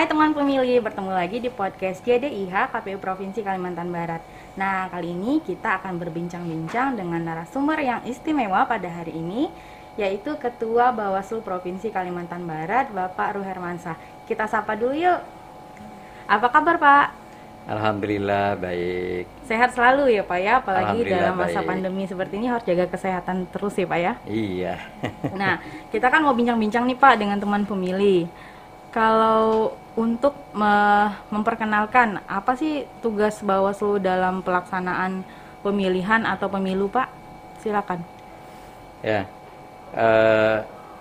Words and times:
Hai 0.00 0.08
teman 0.08 0.32
pemilih, 0.32 0.80
bertemu 0.80 1.12
lagi 1.12 1.44
di 1.44 1.52
podcast 1.52 2.00
JDIH 2.08 2.72
KPU 2.72 2.96
Provinsi 2.96 3.44
Kalimantan 3.44 3.92
Barat. 3.92 4.24
Nah, 4.56 4.88
kali 4.88 5.12
ini 5.12 5.44
kita 5.44 5.76
akan 5.76 6.00
berbincang-bincang 6.00 6.96
dengan 6.96 7.20
narasumber 7.20 7.76
yang 7.84 8.00
istimewa 8.08 8.64
pada 8.64 8.88
hari 8.88 9.12
ini, 9.12 9.52
yaitu 10.00 10.40
Ketua 10.40 10.88
Bawaslu 10.96 11.44
Provinsi 11.44 11.92
Kalimantan 11.92 12.48
Barat, 12.48 12.88
Bapak 12.88 13.36
Ruhermansah. 13.36 14.00
Kita 14.24 14.48
sapa 14.48 14.72
dulu 14.72 14.96
yuk. 14.96 15.20
Apa 16.24 16.48
kabar 16.48 16.80
Pak? 16.80 17.06
Alhamdulillah 17.68 18.56
baik. 18.56 19.28
Sehat 19.44 19.76
selalu 19.76 20.16
ya 20.16 20.24
Pak 20.24 20.38
ya, 20.40 20.64
apalagi 20.64 21.12
dalam 21.12 21.36
masa 21.36 21.60
baik. 21.60 21.76
pandemi 21.76 22.08
seperti 22.08 22.40
ini 22.40 22.48
harus 22.48 22.64
jaga 22.64 22.88
kesehatan 22.88 23.44
terus 23.52 23.76
ya 23.76 23.84
Pak 23.84 24.00
ya. 24.00 24.12
Iya. 24.24 24.74
Nah, 25.36 25.60
kita 25.92 26.08
kan 26.08 26.24
mau 26.24 26.32
bincang-bincang 26.32 26.88
nih 26.88 26.96
Pak 26.96 27.20
dengan 27.20 27.36
teman 27.36 27.68
pemilih. 27.68 28.32
Kalau 28.90 29.70
untuk 29.94 30.34
me- 30.60 31.14
memperkenalkan 31.30 32.18
apa 32.26 32.52
sih 32.58 32.82
tugas 33.04 33.38
Bawaslu 33.42 34.02
dalam 34.02 34.42
pelaksanaan 34.42 35.22
pemilihan 35.62 36.26
atau 36.26 36.50
pemilu 36.50 36.90
Pak? 36.90 37.08
Silakan. 37.62 38.00
ya. 39.02 39.22
Eh, 39.94 40.58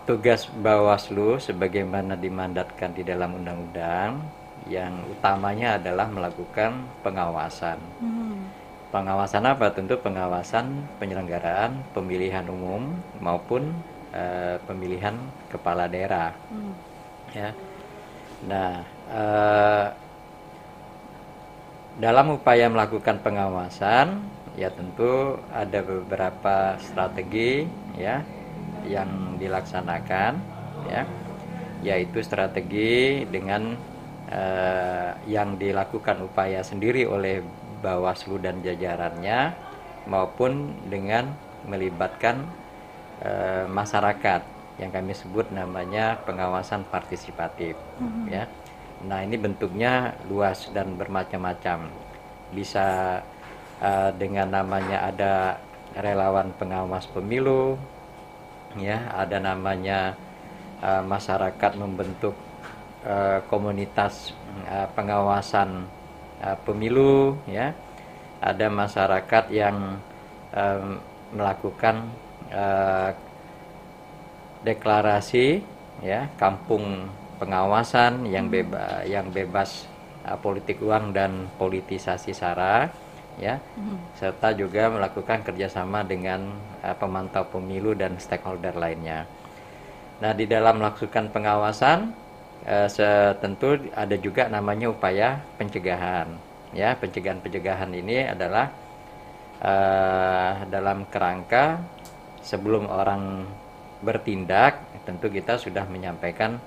tugas 0.10 0.50
Bawaslu 0.50 1.38
sebagaimana 1.38 2.14
dimandatkan 2.18 2.94
di 2.98 3.04
dalam 3.06 3.38
undang-undang 3.38 4.18
yang 4.70 4.94
utamanya 5.14 5.78
adalah 5.78 6.06
melakukan 6.10 6.72
pengawasan. 7.06 7.78
Pengawasan 8.90 9.46
apa? 9.46 9.70
Tentu 9.70 10.02
pengawasan 10.02 10.66
penyelenggaraan 10.98 11.72
pemilihan 11.94 12.46
umum 12.50 12.90
maupun 13.22 13.70
eh, 14.14 14.58
pemilihan 14.66 15.14
kepala 15.54 15.86
daerah. 15.86 16.34
Ya. 17.34 17.54
Nah, 18.48 18.80
eh, 19.12 19.88
dalam 22.00 22.40
upaya 22.40 22.72
melakukan 22.72 23.20
pengawasan, 23.20 24.24
ya 24.56 24.72
tentu 24.72 25.36
ada 25.52 25.84
beberapa 25.84 26.80
strategi 26.80 27.68
ya 28.00 28.24
yang 28.88 29.36
dilaksanakan, 29.36 30.40
ya, 30.88 31.04
yaitu 31.84 32.24
strategi 32.24 33.28
dengan 33.28 33.76
eh, 34.32 35.12
yang 35.28 35.60
dilakukan 35.60 36.24
upaya 36.24 36.64
sendiri 36.64 37.04
oleh 37.04 37.44
Bawaslu 37.80 38.44
dan 38.44 38.60
jajarannya 38.60 39.56
maupun 40.08 40.76
dengan 40.88 41.32
melibatkan 41.68 42.48
eh, 43.24 43.68
masyarakat 43.68 44.59
yang 44.80 44.96
kami 44.96 45.12
sebut 45.12 45.52
namanya 45.52 46.16
pengawasan 46.24 46.88
partisipatif 46.88 47.76
ya. 48.32 48.48
Nah, 49.00 49.24
ini 49.24 49.40
bentuknya 49.40 50.16
luas 50.28 50.68
dan 50.76 50.96
bermacam-macam. 50.96 51.88
Bisa 52.52 53.20
eh, 53.80 54.12
dengan 54.16 54.48
namanya 54.52 55.08
ada 55.08 55.60
relawan 55.96 56.52
pengawas 56.56 57.08
pemilu 57.08 57.80
ya, 58.80 59.08
ada 59.16 59.40
namanya 59.40 60.16
eh, 60.84 61.04
masyarakat 61.04 61.72
membentuk 61.80 62.36
eh, 63.04 63.40
komunitas 63.48 64.32
eh, 64.68 64.88
pengawasan 64.96 65.88
eh, 66.44 66.58
pemilu 66.64 67.36
ya. 67.48 67.72
Ada 68.40 68.72
masyarakat 68.72 69.52
yang 69.52 70.00
em, 70.56 70.96
melakukan 71.36 72.08
eh, 72.48 73.12
deklarasi 74.64 75.64
ya 76.04 76.28
kampung 76.36 77.08
pengawasan 77.40 78.28
yang 78.28 78.52
bebas 78.52 79.08
yang 79.08 79.32
bebas 79.32 79.88
uh, 80.28 80.36
politik 80.40 80.80
uang 80.84 81.16
dan 81.16 81.48
politisasi 81.56 82.36
sara 82.36 82.92
ya 83.40 83.56
serta 84.20 84.52
juga 84.52 84.92
melakukan 84.92 85.48
kerjasama 85.48 86.04
dengan 86.04 86.52
uh, 86.84 86.96
pemantau 86.96 87.48
pemilu 87.48 87.96
dan 87.96 88.20
stakeholder 88.20 88.76
lainnya. 88.76 89.24
Nah 90.20 90.36
di 90.36 90.44
dalam 90.44 90.84
melakukan 90.84 91.32
pengawasan 91.32 92.12
se- 92.92 93.34
tentu 93.40 93.80
ada 93.96 94.20
juga 94.20 94.52
namanya 94.52 94.92
upaya 94.92 95.40
pencegahan 95.56 96.28
ya. 96.76 96.92
Pencegahan 97.00 97.40
pencegahan 97.40 97.88
ini 97.96 98.28
adalah 98.28 98.68
eh, 99.64 100.52
dalam 100.68 101.08
kerangka 101.08 101.80
sebelum 102.44 102.88
orang 102.92 103.48
bertindak 104.00 104.80
tentu 105.04 105.28
kita 105.28 105.58
sudah 105.58 105.84
menyampaikan 105.90 106.62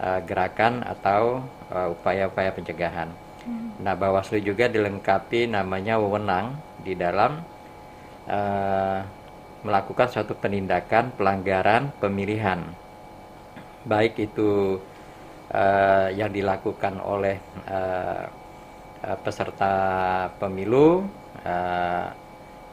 eh, 0.00 0.20
gerakan 0.24 0.82
atau 0.82 1.42
eh, 1.70 1.88
upaya-upaya 1.94 2.50
pencegahan. 2.54 3.10
Nah, 3.80 3.94
Bawaslu 3.96 4.44
juga 4.44 4.68
dilengkapi 4.68 5.48
namanya 5.48 5.96
wewenang 5.96 6.52
di 6.84 6.92
dalam 6.92 7.40
eh, 8.28 9.00
melakukan 9.64 10.08
suatu 10.10 10.38
penindakan 10.38 11.10
pelanggaran 11.18 11.90
pemilihan, 11.98 12.62
baik 13.88 14.20
itu 14.20 14.78
eh, 15.50 16.14
yang 16.14 16.30
dilakukan 16.30 17.00
oleh 17.00 17.36
eh, 17.66 18.24
eh, 19.02 19.16
peserta 19.24 19.74
pemilu 20.36 21.08
eh, 21.42 22.06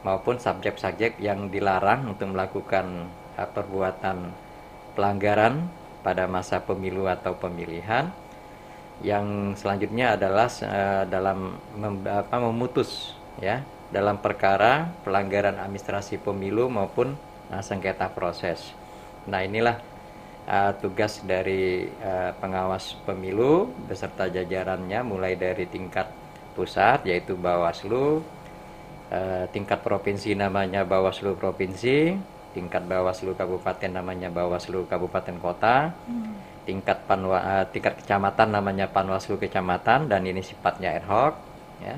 maupun 0.06 0.38
subjek-subjek 0.38 1.18
yang 1.18 1.50
dilarang 1.50 2.14
untuk 2.14 2.30
melakukan 2.30 3.10
perbuatan 3.44 4.32
pelanggaran 4.96 5.68
pada 6.00 6.24
masa 6.24 6.64
pemilu 6.64 7.04
atau 7.04 7.36
pemilihan. 7.36 8.08
Yang 9.04 9.60
selanjutnya 9.60 10.16
adalah 10.16 10.48
eh, 10.48 11.04
dalam 11.12 11.60
mem- 11.76 12.08
apa, 12.08 12.40
memutus 12.40 13.12
ya 13.36 13.60
dalam 13.92 14.16
perkara 14.16 14.88
pelanggaran 15.04 15.60
administrasi 15.60 16.16
pemilu 16.16 16.72
maupun 16.72 17.12
eh, 17.52 17.60
sengketa 17.60 18.08
proses. 18.08 18.72
Nah 19.28 19.44
inilah 19.44 19.76
eh, 20.48 20.72
tugas 20.80 21.20
dari 21.20 21.92
eh, 21.92 22.30
pengawas 22.40 22.96
pemilu 23.04 23.68
beserta 23.84 24.32
jajarannya 24.32 25.04
mulai 25.04 25.36
dari 25.36 25.68
tingkat 25.68 26.08
pusat 26.56 27.04
yaitu 27.04 27.36
Bawaslu, 27.36 28.24
eh, 29.12 29.44
tingkat 29.52 29.84
provinsi 29.84 30.32
namanya 30.32 30.88
Bawaslu 30.88 31.36
provinsi, 31.36 32.16
tingkat 32.56 32.88
Bawaslu 32.88 33.36
kabupaten 33.36 33.92
namanya 33.92 34.32
Bawaslu 34.32 34.88
kabupaten 34.88 35.36
kota, 35.36 35.92
tingkat 36.64 37.04
panwa, 37.04 37.38
eh, 37.38 37.64
tingkat 37.68 38.00
kecamatan 38.00 38.48
namanya 38.56 38.88
Panwaslu 38.88 39.36
kecamatan 39.36 40.08
dan 40.08 40.24
ini 40.24 40.40
sifatnya 40.40 40.96
ad 40.96 41.04
hoc, 41.04 41.36
ya. 41.84 41.96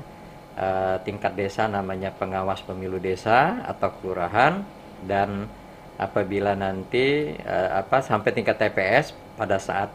Eh, 0.59 0.95
tingkat 1.07 1.39
desa 1.39 1.71
namanya 1.71 2.11
pengawas 2.11 2.59
pemilu 2.67 2.99
desa 2.99 3.63
atau 3.63 3.95
kelurahan 3.95 4.59
dan 5.07 5.47
apabila 5.95 6.51
nanti 6.55 7.31
eh, 7.35 7.69
apa 7.71 8.03
sampai 8.03 8.35
tingkat 8.35 8.59
TPS 8.59 9.15
pada 9.39 9.55
saat 9.55 9.87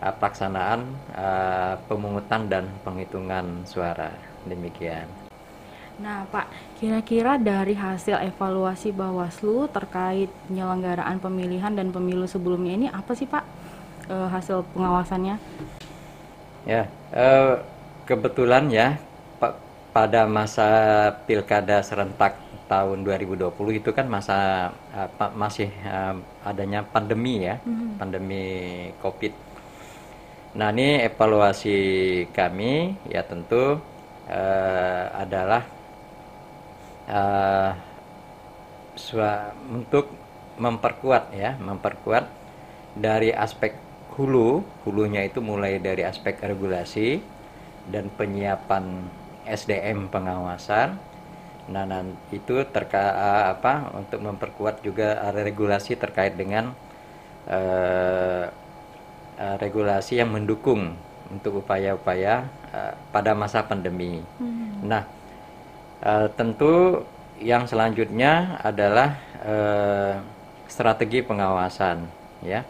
eh, 0.00 0.12
pelaksanaan 0.16 0.80
eh, 1.12 1.74
pemungutan 1.84 2.48
dan 2.48 2.64
penghitungan 2.84 3.68
suara 3.68 4.08
demikian. 4.48 5.17
Nah, 5.98 6.22
Pak, 6.30 6.46
kira-kira 6.78 7.34
dari 7.42 7.74
hasil 7.74 8.22
evaluasi 8.30 8.94
Bawaslu 8.94 9.66
terkait 9.66 10.30
penyelenggaraan 10.46 11.18
pemilihan 11.18 11.74
dan 11.74 11.90
pemilu 11.90 12.22
sebelumnya 12.22 12.72
ini 12.78 12.86
apa 12.86 13.18
sih, 13.18 13.26
Pak? 13.26 13.42
Eh, 14.06 14.28
hasil 14.30 14.62
pengawasannya? 14.78 15.34
Ya, 16.62 16.86
eh, 17.10 17.52
kebetulan 18.06 18.70
ya 18.70 18.94
pa- 19.42 19.58
pada 19.90 20.22
masa 20.30 20.68
pilkada 21.26 21.82
serentak 21.82 22.38
tahun 22.70 23.02
2020 23.02 23.74
itu 23.74 23.90
kan 23.90 24.06
masa 24.06 24.70
apa, 24.94 25.34
masih 25.34 25.66
eh, 25.66 26.14
adanya 26.46 26.86
pandemi 26.86 27.42
ya, 27.42 27.58
pandemi 27.98 28.46
COVID. 29.02 29.32
Nah 30.58 30.70
ini 30.74 31.02
evaluasi 31.08 31.76
kami 32.38 32.94
ya 33.10 33.22
tentu 33.26 33.78
eh, 34.30 35.04
adalah 35.24 35.62
eh, 37.08 37.70
sua- 38.98 39.54
untuk 39.70 40.10
memperkuat 40.58 41.30
ya, 41.34 41.54
memperkuat 41.60 42.24
dari 42.98 43.30
aspek 43.30 43.72
hulu, 44.18 44.66
hulunya 44.84 45.22
itu 45.22 45.38
mulai 45.38 45.78
dari 45.78 46.02
aspek 46.02 46.34
regulasi 46.42 47.22
dan 47.92 48.10
penyiapan 48.18 48.84
SDM 49.46 50.10
pengawasan. 50.10 50.98
Nah, 51.68 51.84
itu 52.32 52.64
terka 52.72 53.04
apa 53.54 53.92
untuk 53.94 54.20
memperkuat 54.24 54.80
juga 54.82 55.08
eh, 55.30 55.42
regulasi 55.48 55.94
terkait 56.00 56.34
dengan 56.34 56.72
eh, 57.48 58.44
eh, 59.38 59.56
regulasi 59.60 60.20
yang 60.20 60.30
mendukung 60.34 60.96
untuk 61.30 61.62
upaya-upaya 61.64 62.34
eh, 62.74 62.94
pada 63.14 63.32
masa 63.36 63.62
pandemi. 63.64 64.20
Nah, 64.82 65.04
eh, 66.02 66.28
tentu 66.34 67.02
yang 67.38 67.70
selanjutnya 67.70 68.58
adalah 68.62 69.18
eh, 69.42 70.14
strategi 70.68 71.24
pengawasan, 71.24 71.96
ya. 72.44 72.62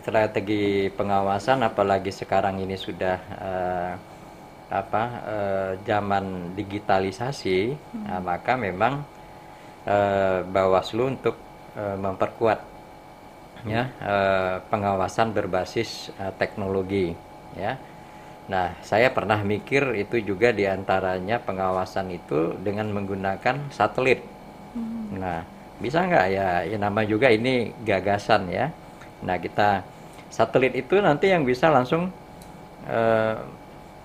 strategi 0.00 0.88
pengawasan 0.88 1.60
apalagi 1.60 2.08
sekarang 2.08 2.64
ini 2.64 2.72
sudah 2.72 3.20
uh, 3.36 3.92
apa 4.72 5.02
uh, 5.28 5.70
zaman 5.84 6.56
digitalisasi 6.56 7.76
hmm. 7.76 8.08
nah, 8.08 8.20
maka 8.24 8.56
memang 8.56 9.04
uh, 9.84 10.40
Bawaslu 10.48 11.12
untuk 11.12 11.36
uh, 11.76 12.00
memperkuat 12.00 12.64
ya 13.68 13.92
uh, 14.00 14.56
pengawasan 14.72 15.36
berbasis 15.36 16.08
uh, 16.16 16.32
teknologi 16.34 17.12
ya 17.54 17.76
nah 18.50 18.74
saya 18.82 19.10
pernah 19.14 19.38
mikir 19.40 19.94
itu 19.94 20.18
juga 20.22 20.50
di 20.50 20.66
antaranya 20.66 21.38
pengawasan 21.38 22.10
itu 22.10 22.58
dengan 22.58 22.90
menggunakan 22.90 23.70
satelit 23.70 24.22
hmm. 24.74 25.18
nah 25.18 25.46
bisa 25.78 26.06
nggak 26.06 26.26
ya 26.30 26.48
ya 26.66 26.76
nama 26.78 27.02
juga 27.06 27.30
ini 27.30 27.74
gagasan 27.86 28.50
ya 28.50 28.70
Nah, 29.22 29.38
kita 29.38 29.86
satelit 30.28 30.74
itu 30.74 30.98
nanti 30.98 31.30
yang 31.30 31.46
bisa 31.46 31.70
langsung 31.70 32.10
uh, 32.90 33.36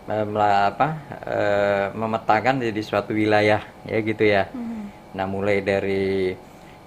apa, 0.08 0.88
uh, 1.28 1.86
memetakan 1.98 2.64
di 2.64 2.84
suatu 2.86 3.12
wilayah 3.12 3.60
ya 3.84 3.98
gitu 4.00 4.24
ya. 4.24 4.48
Hmm. 4.54 4.94
Nah, 5.18 5.26
mulai 5.26 5.60
dari 5.66 6.32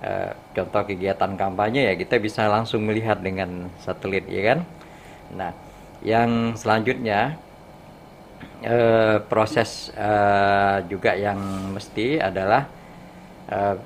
uh, 0.01 0.31
contoh 0.55 0.83
kegiatan 0.87 1.35
kampanye 1.35 1.91
ya 1.93 1.95
kita 1.99 2.17
bisa 2.23 2.47
langsung 2.47 2.87
melihat 2.87 3.19
dengan 3.21 3.69
satelit 3.83 4.25
ya 4.31 4.55
kan. 4.55 4.59
Nah, 5.35 5.51
yang 6.01 6.57
selanjutnya 6.57 7.37
uh, 8.65 9.21
proses 9.29 9.93
uh, 9.95 10.81
juga 10.89 11.13
yang 11.17 11.39
mesti 11.77 12.21
adalah 12.21 12.65
uh, 13.53 13.77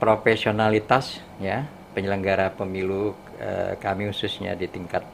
profesionalitas 0.00 1.20
ya 1.36 1.68
penyelenggara 1.92 2.54
pemilu 2.56 3.12
eh, 3.36 3.76
kami 3.76 4.08
khususnya 4.08 4.56
di 4.56 4.64
tingkat 4.70 5.04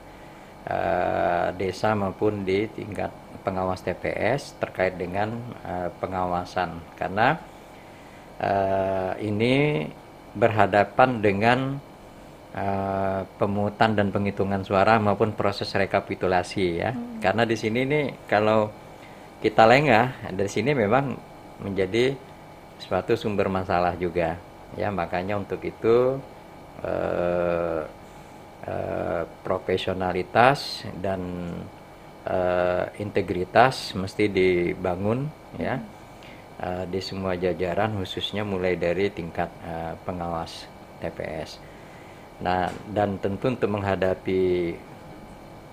eh, 0.69 1.49
desa 1.59 1.97
maupun 1.99 2.47
di 2.47 2.71
tingkat 2.71 3.11
pengawas 3.43 3.83
TPS 3.83 4.61
terkait 4.63 4.95
dengan 4.95 5.35
eh, 5.67 5.91
pengawasan. 5.99 6.79
Karena 6.95 7.35
eh, 8.39 9.13
ini 9.27 9.87
berhadapan 10.37 11.11
dengan 11.25 11.59
uh, 12.57 13.21
pemungutan 13.37 13.93
dan 13.93 14.09
penghitungan 14.09 14.65
suara 14.65 14.97
maupun 14.97 15.37
proses 15.37 15.69
rekapitulasi 15.77 16.65
ya. 16.81 16.91
Hmm. 16.91 17.21
Karena 17.21 17.45
di 17.45 17.57
sini 17.57 17.85
nih 17.85 18.27
kalau 18.27 18.73
kita 19.45 19.69
lengah 19.69 20.33
dari 20.33 20.49
sini 20.49 20.73
memang 20.73 21.13
menjadi 21.61 22.17
suatu 22.81 23.17
sumber 23.17 23.49
masalah 23.49 23.97
juga 23.97 24.37
ya 24.77 24.93
makanya 24.93 25.41
untuk 25.41 25.65
itu 25.65 26.21
uh, 26.85 27.83
uh, 28.67 29.23
profesionalitas 29.41 30.85
dan 31.01 31.21
uh, 32.29 32.85
integritas 33.01 33.97
mesti 33.97 34.29
dibangun 34.29 35.29
ya 35.57 35.81
uh, 36.61 36.85
di 36.85 37.01
semua 37.01 37.39
jajaran 37.39 37.97
khususnya 37.97 38.45
mulai 38.45 38.77
dari 38.77 39.09
tingkat 39.09 39.49
uh, 39.65 39.95
pengawas 40.05 40.69
TPS. 41.01 41.61
Nah, 42.37 42.69
dan 42.93 43.17
tentu 43.17 43.49
untuk 43.49 43.73
menghadapi 43.73 44.77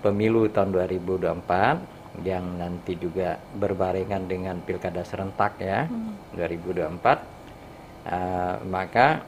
pemilu 0.04 0.52
tahun 0.52 0.76
2024 0.76 1.94
yang 2.22 2.46
nanti 2.62 2.94
juga 3.00 3.42
berbarengan 3.58 4.30
dengan 4.30 4.62
pilkada 4.62 5.02
serentak 5.02 5.58
ya 5.58 5.90
hmm. 5.90 6.38
2024 6.38 7.02
uh, 8.06 8.56
maka 8.70 9.26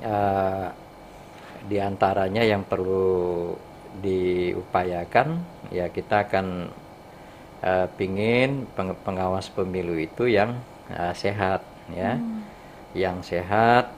uh, 0.00 0.72
di 1.68 1.76
antaranya 1.76 2.40
yang 2.40 2.64
perlu 2.64 3.52
diupayakan 4.00 5.44
ya 5.68 5.92
kita 5.92 6.24
akan 6.24 6.72
uh, 7.60 7.86
pingin 8.00 8.64
peng 8.72 8.96
pengawas 9.04 9.52
pemilu 9.52 10.00
itu 10.00 10.24
yang 10.24 10.56
uh, 10.88 11.12
sehat 11.12 11.60
ya 11.92 12.16
hmm. 12.16 12.40
yang 12.96 13.20
sehat 13.20 13.92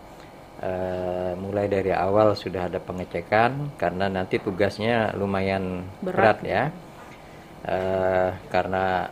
uh, 0.63 1.33
mulai 1.37 1.67
dari 1.69 1.93
awal 1.93 2.37
sudah 2.37 2.69
ada 2.69 2.81
pengecekan 2.81 3.77
karena 3.77 4.09
nanti 4.09 4.41
tugasnya 4.41 5.13
lumayan 5.17 5.85
berat, 6.01 6.41
berat 6.41 6.49
ya 6.49 6.63
uh, 7.67 8.31
karena 8.49 9.11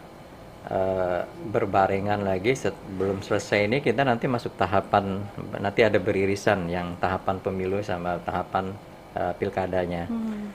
uh, 0.71 1.21
berbarengan 1.51 2.25
lagi 2.25 2.57
sebelum 2.57 3.21
selesai 3.21 3.69
ini 3.69 3.79
kita 3.85 4.07
nanti 4.07 4.31
masuk 4.31 4.57
tahapan 4.57 5.21
nanti 5.61 5.81
ada 5.85 5.99
beririsan 6.01 6.71
yang 6.71 6.97
tahapan 7.01 7.37
pemilu 7.41 7.81
sama 7.85 8.17
tahapan 8.23 8.73
uh, 9.17 9.33
pilkadanya. 9.37 10.09
Hmm. 10.09 10.53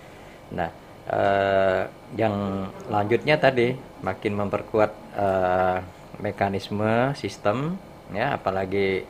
Nah, 0.49 0.69
uh, 1.09 1.81
yang 2.17 2.65
lanjutnya 2.89 3.37
tadi 3.37 3.77
makin 4.01 4.33
memperkuat 4.39 4.91
uh, 5.13 5.77
mekanisme 6.19 7.15
sistem 7.15 7.79
ya 8.11 8.35
apalagi 8.35 9.05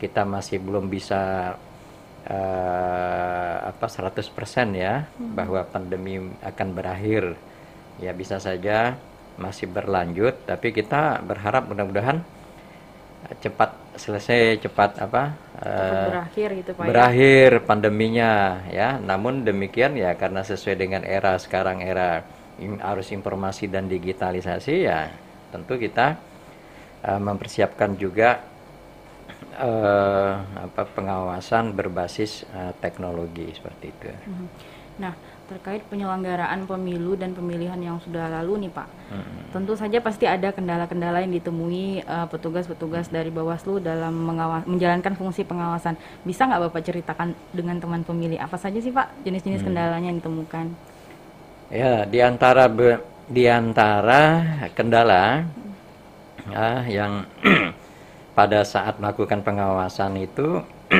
kita 0.00 0.24
masih 0.24 0.56
belum 0.58 0.88
bisa 0.88 1.54
uh, 2.24 3.56
apa 3.68 3.86
100% 3.86 4.24
ya 4.72 5.04
hmm. 5.04 5.36
bahwa 5.36 5.60
pandemi 5.68 6.18
akan 6.40 6.68
berakhir. 6.72 7.36
Ya 8.00 8.16
bisa 8.16 8.40
saja 8.40 8.96
masih 9.40 9.72
berlanjut 9.72 10.36
tapi 10.44 10.70
kita 10.70 11.24
berharap 11.24 11.64
mudah-mudahan 11.68 12.20
cepat 13.40 13.76
selesai 13.96 14.60
cepat 14.64 15.00
apa 15.00 15.36
uh, 15.60 16.08
berakhir 16.08 16.48
gitu 16.60 16.70
Pak 16.76 16.84
ya? 16.84 16.88
berakhir 16.88 17.50
ya? 17.52 17.64
pandeminya 17.64 18.32
ya 18.68 18.88
namun 19.00 19.44
demikian 19.44 19.96
ya 19.96 20.16
karena 20.16 20.44
sesuai 20.44 20.76
dengan 20.76 21.02
era 21.04 21.36
sekarang 21.40 21.84
era 21.84 22.24
arus 22.60 23.12
informasi 23.12 23.68
dan 23.68 23.88
digitalisasi 23.88 24.74
ya 24.84 25.12
tentu 25.52 25.76
kita 25.80 26.16
uh, 27.04 27.20
mempersiapkan 27.20 27.96
juga 27.96 28.40
uh, 29.60 30.32
apa 30.66 30.82
pengawasan 30.96 31.76
berbasis 31.76 32.48
uh, 32.56 32.72
teknologi 32.80 33.52
seperti 33.52 33.92
itu. 33.92 34.08
Mhm. 34.08 34.46
Nah, 35.00 35.14
terkait 35.50 35.82
penyelenggaraan 35.90 36.62
pemilu 36.62 37.18
dan 37.18 37.34
pemilihan 37.34 37.74
yang 37.82 37.98
sudah 37.98 38.30
lalu 38.30 38.68
nih 38.68 38.70
Pak. 38.70 38.88
Hmm. 39.10 39.38
Tentu 39.50 39.74
saja 39.74 39.98
pasti 39.98 40.22
ada 40.22 40.54
kendala-kendala 40.54 41.26
yang 41.26 41.34
ditemui 41.34 42.06
eh, 42.06 42.26
petugas-petugas 42.30 43.10
uh, 43.10 43.12
dari 43.18 43.34
Bawaslu 43.34 43.82
dalam 43.82 44.14
mengawas, 44.14 44.62
menjalankan 44.70 45.18
fungsi 45.18 45.42
pengawasan. 45.42 45.98
Bisa 46.22 46.46
nggak 46.46 46.70
Bapak 46.70 46.86
ceritakan 46.86 47.34
dengan 47.50 47.82
teman 47.82 48.06
pemilih 48.06 48.38
apa 48.38 48.54
saja 48.54 48.78
sih 48.78 48.94
Pak 48.94 49.26
jenis-jenis 49.26 49.66
hmm. 49.66 49.68
kendalanya 49.74 50.06
yang 50.14 50.18
ditemukan? 50.22 50.66
Ya, 51.74 52.06
di 52.06 52.18
antara 52.22 52.70
be, 52.70 53.02
di 53.26 53.50
antara 53.50 54.22
kendala 54.78 55.42
hmm. 55.42 56.52
ya, 56.54 56.68
yang 56.86 57.12
pada 58.40 58.64
saat 58.64 58.96
melakukan 58.96 59.44
pengawasan 59.44 60.16
itu 60.16 60.64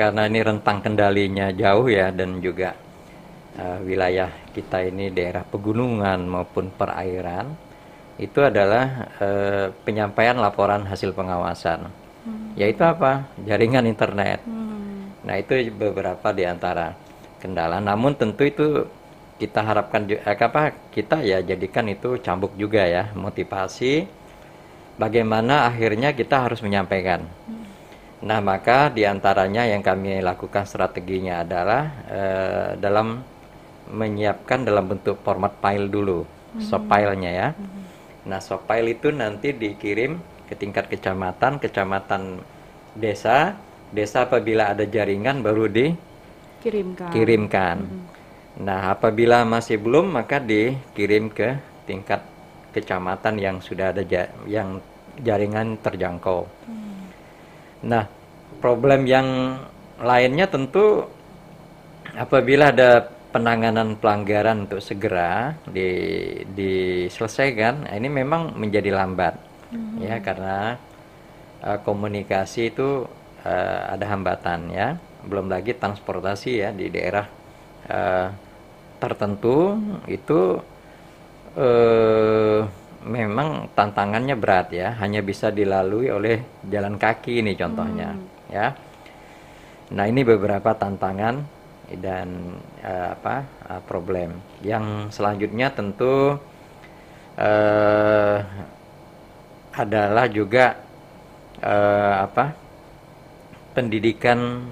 karena 0.00 0.24
ini 0.24 0.40
rentang 0.40 0.80
kendalinya 0.80 1.52
jauh 1.52 1.92
ya 1.92 2.08
dan 2.08 2.40
juga 2.40 2.72
uh, 3.60 3.84
wilayah 3.84 4.32
kita 4.56 4.88
ini 4.88 5.12
daerah 5.12 5.44
pegunungan 5.44 6.24
maupun 6.24 6.72
perairan 6.72 7.52
itu 8.16 8.40
adalah 8.40 9.12
uh, 9.20 9.76
penyampaian 9.84 10.40
laporan 10.40 10.88
hasil 10.88 11.12
pengawasan. 11.12 11.84
Hmm. 12.24 12.56
yaitu 12.56 12.80
apa? 12.80 13.28
Jaringan 13.44 13.84
internet. 13.84 14.40
Hmm. 14.48 15.12
nah 15.20 15.36
itu 15.36 15.68
beberapa 15.68 16.32
di 16.32 16.48
antara 16.48 16.96
kendala. 17.44 17.76
Namun 17.76 18.16
tentu 18.16 18.48
itu 18.48 18.88
kita 19.36 19.60
harapkan 19.60 20.08
eh, 20.08 20.24
apa? 20.24 20.72
Kita 20.88 21.20
ya 21.20 21.44
jadikan 21.44 21.84
itu 21.92 22.16
cambuk 22.24 22.56
juga 22.56 22.88
ya 22.88 23.12
motivasi 23.12 24.23
bagaimana 24.96 25.68
akhirnya 25.68 26.14
kita 26.14 26.46
harus 26.48 26.62
menyampaikan 26.62 27.24
hmm. 27.24 27.64
Nah, 28.24 28.40
maka 28.40 28.88
di 28.88 29.04
antaranya 29.04 29.68
yang 29.68 29.84
kami 29.84 30.24
lakukan 30.24 30.64
strateginya 30.64 31.44
adalah 31.44 31.82
eh, 32.08 32.68
dalam 32.80 33.20
menyiapkan 33.92 34.64
dalam 34.64 34.88
bentuk 34.88 35.20
format 35.20 35.52
file 35.60 35.92
dulu, 35.92 36.24
mm-hmm. 36.24 36.64
soft 36.64 36.88
filenya 36.88 37.30
ya. 37.30 37.48
Mm-hmm. 37.52 37.82
Nah, 38.32 38.40
soft 38.40 38.64
file 38.64 38.96
itu 38.96 39.12
nanti 39.12 39.52
dikirim 39.52 40.16
ke 40.48 40.56
tingkat 40.56 40.88
kecamatan, 40.88 41.60
kecamatan 41.60 42.40
desa, 42.96 43.60
desa 43.92 44.24
apabila 44.24 44.72
ada 44.72 44.88
jaringan 44.88 45.44
baru 45.44 45.68
dikirimkan. 45.68 47.12
Kirimkan. 47.12 47.76
Mm-hmm. 47.84 48.02
Nah, 48.64 48.88
apabila 48.88 49.44
masih 49.44 49.76
belum 49.76 50.16
maka 50.16 50.40
dikirim 50.40 51.28
ke 51.28 51.60
tingkat 51.84 52.24
kecamatan 52.74 53.38
yang 53.38 53.56
sudah 53.62 53.94
ada 53.94 54.02
ja- 54.02 54.34
yang 54.50 54.82
jaringan 55.22 55.78
terjangkau. 55.78 56.42
Mm. 56.66 57.02
Nah, 57.86 58.04
problem 58.58 59.06
yang 59.06 59.60
lainnya 60.02 60.50
tentu 60.50 61.06
apabila 62.18 62.74
ada 62.74 63.14
penanganan 63.34 63.98
pelanggaran 63.98 64.70
untuk 64.70 64.78
segera 64.78 65.58
di, 65.66 65.90
diselesaikan 66.54 67.90
ini 67.90 68.06
memang 68.06 68.54
menjadi 68.54 68.94
lambat 68.94 69.34
hmm. 69.74 69.98
ya 69.98 70.22
karena 70.22 70.78
uh, 71.66 71.78
komunikasi 71.82 72.70
itu 72.70 73.02
uh, 73.42 73.80
ada 73.90 74.06
hambatan 74.06 74.70
ya 74.70 74.94
belum 75.26 75.50
lagi 75.50 75.74
transportasi 75.74 76.62
ya 76.62 76.70
di 76.70 76.86
daerah 76.94 77.26
uh, 77.90 78.30
tertentu 79.02 79.82
itu 80.06 80.62
uh, 81.58 82.60
memang 83.04 83.68
tantangannya 83.76 84.36
berat 84.38 84.72
ya, 84.72 84.96
hanya 84.98 85.20
bisa 85.20 85.52
dilalui 85.52 86.08
oleh 86.08 86.62
jalan 86.64 86.96
kaki 86.96 87.44
ini 87.44 87.52
contohnya 87.54 88.16
hmm. 88.16 88.52
ya. 88.52 88.66
Nah 89.92 90.04
ini 90.08 90.24
beberapa 90.24 90.72
tantangan 90.72 91.44
dan 92.00 92.58
uh, 92.80 93.08
apa 93.12 93.44
uh, 93.68 93.82
problem. 93.84 94.40
Yang 94.64 95.12
selanjutnya 95.12 95.68
tentu 95.70 96.40
uh, 97.36 98.38
adalah 99.74 100.24
juga 100.30 100.80
uh, 101.60 102.14
apa 102.24 102.56
pendidikan 103.76 104.64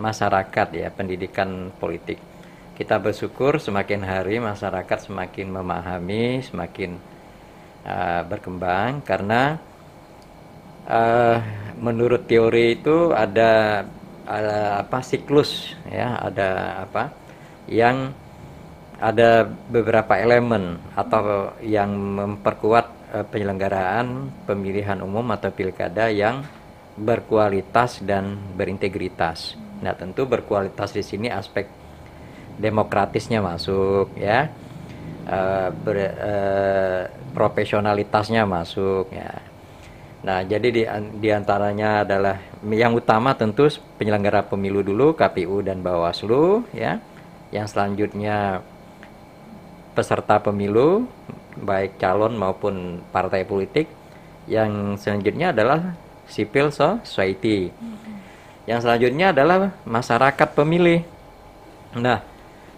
masyarakat 0.00 0.68
ya, 0.72 0.88
pendidikan 0.92 1.74
politik. 1.76 2.35
Kita 2.76 3.00
bersyukur 3.00 3.56
semakin 3.56 4.04
hari 4.04 4.36
masyarakat 4.36 5.08
semakin 5.08 5.48
memahami, 5.48 6.44
semakin 6.44 7.00
uh, 7.88 8.20
berkembang 8.28 9.00
karena 9.00 9.56
uh, 10.84 11.40
menurut 11.80 12.28
teori 12.28 12.76
itu 12.76 13.16
ada, 13.16 13.80
ada 14.28 14.84
apa 14.84 15.00
siklus 15.00 15.72
ya, 15.88 16.20
ada 16.20 16.84
apa 16.84 17.16
yang 17.64 18.12
ada 19.00 19.48
beberapa 19.72 20.20
elemen 20.20 20.76
atau 20.92 21.56
yang 21.64 21.96
memperkuat 21.96 22.86
uh, 23.16 23.24
penyelenggaraan 23.24 24.28
pemilihan 24.44 25.00
umum 25.00 25.24
atau 25.32 25.48
pilkada 25.48 26.12
yang 26.12 26.44
berkualitas 26.92 28.04
dan 28.04 28.36
berintegritas. 28.52 29.56
Nah, 29.80 29.96
tentu 29.96 30.28
berkualitas 30.28 30.92
di 30.92 31.00
sini 31.00 31.32
aspek 31.32 31.85
demokratisnya 32.56 33.44
masuk 33.44 34.12
ya. 34.16 34.50
Uh, 35.26 35.74
ber, 35.82 35.96
uh, 35.98 37.02
profesionalitasnya 37.34 38.46
masuk 38.46 39.10
ya. 39.10 39.42
Nah, 40.26 40.42
jadi 40.42 40.68
di, 40.74 40.82
di 41.22 41.28
antaranya 41.30 42.02
adalah 42.02 42.42
yang 42.66 42.96
utama 42.98 43.36
tentu 43.38 43.70
penyelenggara 43.94 44.42
pemilu 44.42 44.82
dulu 44.82 45.14
KPU 45.14 45.62
dan 45.62 45.86
Bawaslu 45.86 46.66
ya. 46.74 46.98
Yang 47.54 47.76
selanjutnya 47.76 48.64
peserta 49.94 50.42
pemilu 50.42 51.06
baik 51.58 52.02
calon 52.02 52.34
maupun 52.34 53.04
partai 53.14 53.46
politik. 53.46 53.86
Yang 54.50 55.02
selanjutnya 55.02 55.50
adalah 55.54 55.94
civil 56.26 56.74
society. 56.74 57.70
Yang 58.66 58.80
selanjutnya 58.82 59.30
adalah 59.30 59.70
masyarakat 59.86 60.48
pemilih. 60.58 61.06
Nah, 61.94 62.22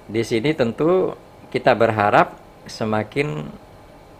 di 0.08 0.22
sini 0.24 0.56
tentu 0.56 1.12
kita 1.52 1.76
berharap 1.76 2.40
semakin 2.64 3.44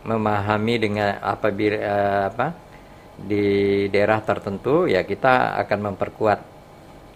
memahami 0.04 0.74
dengan 0.76 1.16
apabila 1.20 1.76
uh, 1.80 2.22
apa 2.28 2.46
di 3.18 3.88
daerah 3.90 4.22
tertentu 4.22 4.86
ya 4.86 5.02
kita 5.02 5.58
akan 5.64 5.92
memperkuat 5.92 6.40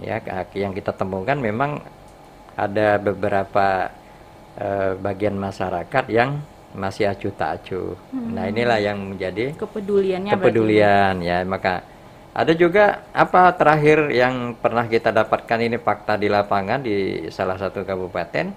ya 0.02 0.18
yang 0.56 0.74
kita 0.74 0.90
temukan 0.96 1.38
memang 1.38 1.78
ada 2.56 2.98
beberapa 2.98 3.92
uh, 4.58 4.98
bagian 4.98 5.36
masyarakat 5.38 6.04
yang 6.10 6.42
masih 6.72 7.04
acuh 7.12 7.32
tak 7.36 7.60
acuh. 7.60 7.92
Hmm. 8.10 8.32
Nah 8.32 8.48
inilah 8.48 8.80
yang 8.80 8.98
menjadi 9.12 9.52
kepeduliannya 9.56 10.32
kepedulian 10.32 11.14
ya 11.20 11.44
maka 11.44 11.84
ada 12.32 12.52
juga 12.56 13.04
apa 13.12 13.52
terakhir 13.52 14.08
yang 14.08 14.56
pernah 14.56 14.88
kita 14.88 15.12
dapatkan 15.12 15.58
ini 15.68 15.76
fakta 15.76 16.16
di 16.16 16.32
lapangan 16.32 16.80
di 16.80 17.28
salah 17.28 17.60
satu 17.60 17.84
kabupaten 17.84 18.48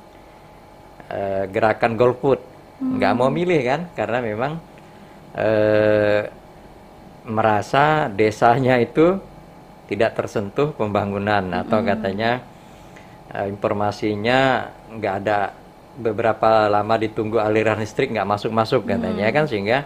eh, 1.11 1.43
gerakan 1.51 1.99
golput 1.99 2.39
hmm. 2.79 2.95
nggak 2.95 3.13
mau 3.19 3.27
milih 3.27 3.59
kan 3.67 3.81
karena 3.91 4.23
memang 4.23 4.51
eh, 5.35 6.31
merasa 7.27 8.07
desanya 8.07 8.79
itu 8.79 9.19
tidak 9.91 10.23
tersentuh 10.23 10.71
pembangunan 10.71 11.43
atau 11.51 11.83
hmm. 11.83 11.87
katanya 11.91 12.31
eh, 13.35 13.51
informasinya 13.51 14.71
nggak 14.95 15.15
ada 15.19 15.51
beberapa 15.99 16.71
lama 16.71 16.95
ditunggu 16.95 17.43
aliran 17.43 17.83
listrik 17.83 18.07
nggak 18.07 18.27
masuk 18.27 18.55
masuk 18.55 18.87
katanya 18.87 19.27
hmm. 19.27 19.35
kan 19.35 19.43
sehingga 19.51 19.83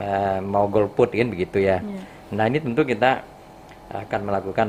eh, 0.00 0.40
mau 0.40 0.64
golput 0.64 1.12
kan 1.12 1.28
begitu 1.28 1.60
ya. 1.60 1.84
Yeah 1.84 2.21
Nah 2.32 2.48
ini 2.48 2.58
tentu 2.64 2.82
kita 2.82 3.20
akan 3.92 4.20
melakukan 4.24 4.68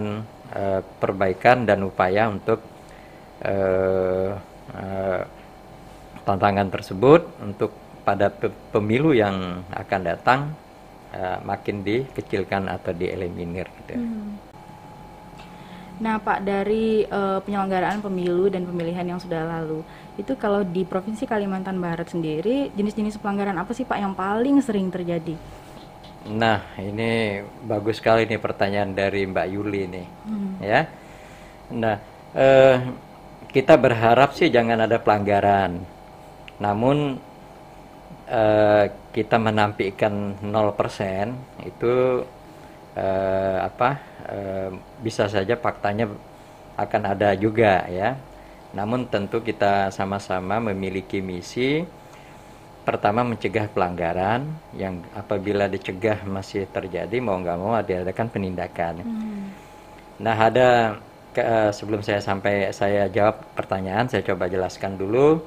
uh, 0.51 0.82
perbaikan 1.00 1.63
dan 1.63 1.79
upaya 1.88 2.27
untuk 2.27 2.60
uh, 3.39 4.36
uh, 4.75 5.22
tantangan 6.27 6.67
tersebut 6.67 7.24
untuk 7.39 7.72
pada 8.03 8.27
pemilu 8.75 9.15
yang 9.15 9.63
akan 9.72 10.01
datang 10.03 10.51
uh, 11.15 11.39
makin 11.48 11.88
dikecilkan 11.88 12.67
atau 12.67 12.91
dieliminir. 12.91 13.72
Gitu. 13.79 13.96
Hmm. 13.96 14.36
Nah 16.03 16.20
Pak 16.20 16.43
dari 16.43 17.08
uh, 17.08 17.39
penyelenggaraan 17.39 18.03
pemilu 18.03 18.51
dan 18.51 18.67
pemilihan 18.67 19.08
yang 19.08 19.24
sudah 19.24 19.48
lalu 19.48 19.88
itu 20.20 20.36
kalau 20.36 20.67
di 20.67 20.84
provinsi 20.84 21.24
Kalimantan 21.24 21.79
Barat 21.79 22.12
sendiri 22.12 22.75
jenis-jenis 22.75 23.15
pelanggaran 23.24 23.55
apa 23.55 23.72
sih 23.72 23.88
Pak 23.88 24.03
yang 24.03 24.12
paling 24.12 24.60
sering 24.60 24.91
terjadi? 24.91 25.39
Nah, 26.24 26.63
ini 26.80 27.44
bagus 27.68 28.00
sekali 28.00 28.24
nih 28.24 28.39
pertanyaan 28.39 28.96
dari 28.96 29.27
Mbak 29.27 29.48
Yuli 29.51 29.84
nih, 29.92 30.08
hmm. 30.08 30.53
ya. 30.63 30.82
Nah, 31.75 31.96
eh, 32.32 32.77
kita 33.51 33.75
berharap 33.75 34.32
sih 34.32 34.48
jangan 34.48 34.88
ada 34.88 35.03
pelanggaran. 35.03 35.84
Namun 36.63 37.20
eh, 38.32 38.86
kita 39.12 39.36
menampilkan 39.36 40.39
0% 40.39 41.68
itu 41.68 42.24
eh, 42.96 43.58
apa? 43.60 43.89
Eh, 44.32 44.70
bisa 45.03 45.27
saja 45.27 45.60
faktanya 45.60 46.08
akan 46.80 47.01
ada 47.03 47.36
juga 47.36 47.84
ya. 47.92 48.15
Namun 48.74 49.06
tentu 49.12 49.44
kita 49.44 49.92
sama-sama 49.92 50.58
memiliki 50.72 51.20
misi 51.22 51.86
pertama 52.84 53.24
mencegah 53.24 53.72
pelanggaran 53.72 54.44
yang 54.75 55.00
apabila 55.16 55.72
dicegah 55.72 56.20
masih 56.28 56.68
terjadi 56.68 57.16
mau 57.24 57.40
nggak 57.40 57.58
mau 57.58 57.80
diadakan 57.80 58.28
penindakan. 58.28 58.94
Hmm. 59.00 59.44
Nah 60.20 60.36
ada 60.36 61.00
ke, 61.32 61.42
uh, 61.42 61.72
sebelum 61.72 62.04
saya 62.04 62.20
sampai 62.20 62.75
saya 62.75 63.08
jawab 63.08 63.42
pertanyaan 63.56 64.12
saya 64.12 64.22
coba 64.28 64.52
jelaskan 64.52 65.00
dulu 65.00 65.40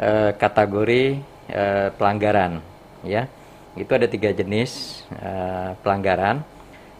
uh, 0.00 0.32
kategori 0.34 1.20
uh, 1.52 1.88
pelanggaran 1.94 2.64
ya 3.04 3.28
itu 3.76 3.92
ada 3.92 4.08
tiga 4.08 4.32
jenis 4.32 5.04
uh, 5.16 5.76
pelanggaran. 5.80 6.44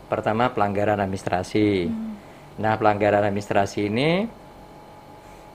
Pertama 0.09 0.53
pelanggaran 0.53 1.01
administrasi. 1.01 1.89
Hmm. 1.89 2.17
Nah 2.61 2.77
pelanggaran 2.77 3.25
administrasi 3.25 3.89
ini 3.89 4.29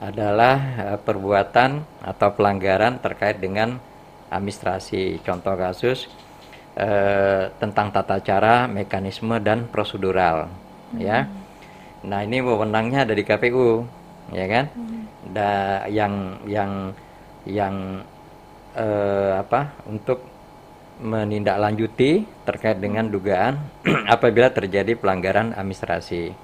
adalah 0.02 0.56
uh, 0.94 0.98
perbuatan 0.98 2.02
atau 2.02 2.28
pelanggaran 2.34 2.98
terkait 2.98 3.38
dengan 3.38 3.78
administrasi. 4.28 5.20
Contoh 5.24 5.56
kasus 5.56 6.08
eh, 6.76 7.50
tentang 7.58 7.90
tata 7.90 8.20
cara, 8.22 8.68
mekanisme 8.70 9.36
dan 9.42 9.66
prosedural, 9.68 10.48
hmm. 10.94 11.00
ya. 11.00 11.26
Nah 12.06 12.20
ini 12.22 12.38
wewenangnya 12.38 13.02
ada 13.02 13.14
di 13.16 13.24
KPU, 13.26 13.82
ya 14.32 14.46
kan? 14.46 14.64
Hmm. 14.72 15.02
Da, 15.28 15.50
yang 15.90 16.40
yang 16.46 16.72
yang 17.44 17.74
eh, 18.78 19.32
apa 19.36 19.74
untuk 19.88 20.24
menindaklanjuti 20.98 22.26
terkait 22.42 22.82
dengan 22.82 23.06
dugaan 23.06 23.58
apabila 24.14 24.50
terjadi 24.50 24.94
pelanggaran 24.98 25.54
administrasi, 25.54 26.34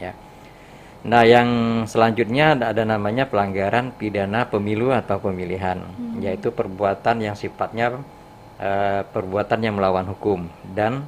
ya. 0.00 0.12
Nah, 1.06 1.22
yang 1.22 1.48
selanjutnya 1.86 2.58
ada, 2.58 2.82
namanya 2.82 3.30
pelanggaran 3.30 3.94
pidana 3.94 4.50
pemilu 4.50 4.90
atau 4.90 5.22
pemilihan, 5.22 5.78
hmm. 5.78 6.26
yaitu 6.26 6.50
perbuatan 6.50 7.22
yang 7.22 7.38
sifatnya 7.38 8.02
uh, 8.58 9.06
perbuatan 9.06 9.62
yang 9.62 9.78
melawan 9.78 10.10
hukum 10.10 10.50
dan 10.74 11.06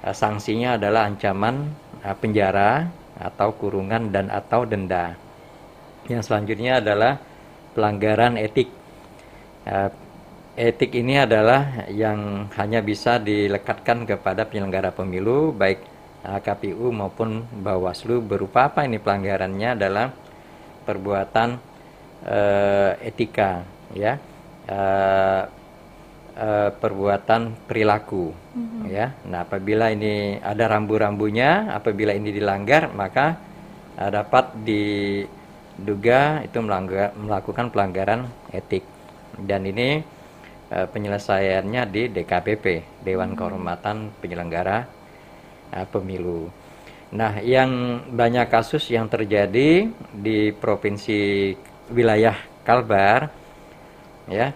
uh, 0.00 0.14
sanksinya 0.16 0.80
adalah 0.80 1.04
ancaman 1.04 1.68
uh, 2.00 2.16
penjara 2.16 2.88
atau 3.20 3.52
kurungan 3.52 4.08
dan 4.08 4.32
atau 4.32 4.64
denda. 4.64 5.20
Yang 6.08 6.32
selanjutnya 6.32 6.80
adalah 6.80 7.20
pelanggaran 7.76 8.40
etik. 8.40 8.72
Uh, 9.68 9.92
etik 10.56 10.96
ini 10.96 11.20
adalah 11.20 11.92
yang 11.92 12.48
hanya 12.56 12.80
bisa 12.80 13.20
dilekatkan 13.20 14.08
kepada 14.08 14.48
penyelenggara 14.48 14.96
pemilu 14.96 15.52
baik 15.52 15.93
KPU 16.24 16.88
maupun 16.88 17.44
Bawaslu 17.60 18.24
berupa 18.24 18.72
apa 18.72 18.88
ini 18.88 18.96
pelanggarannya 18.96 19.76
adalah 19.76 20.08
perbuatan 20.88 21.60
uh, 22.24 22.90
etika 23.04 23.60
ya 23.92 24.16
uh, 24.68 25.42
uh, 26.34 26.70
perbuatan 26.72 27.68
perilaku 27.68 28.32
mm-hmm. 28.32 28.82
ya. 28.88 29.12
Nah 29.28 29.44
apabila 29.44 29.92
ini 29.92 30.40
ada 30.40 30.64
rambu-rambunya 30.68 31.76
apabila 31.76 32.16
ini 32.16 32.32
dilanggar 32.32 32.88
maka 32.92 33.36
uh, 34.00 34.10
dapat 34.10 34.56
diduga 34.64 36.40
itu 36.40 36.58
melanggar, 36.64 37.12
melakukan 37.16 37.68
pelanggaran 37.68 38.28
etik. 38.48 38.84
Dan 39.34 39.66
ini 39.68 40.00
uh, 40.72 40.86
penyelesaiannya 40.88 41.82
di 41.90 42.02
DKPP 42.08 42.64
Dewan 43.04 43.36
Kehormatan 43.36 44.14
Penyelenggara 44.22 45.03
uh, 45.72 45.86
Pemilu. 45.88 46.52
Nah, 47.14 47.38
yang 47.46 48.02
banyak 48.10 48.50
kasus 48.50 48.90
yang 48.90 49.06
terjadi 49.06 49.86
di 50.10 50.50
provinsi 50.50 51.54
wilayah 51.94 52.34
Kalbar, 52.66 53.30
ya, 54.26 54.50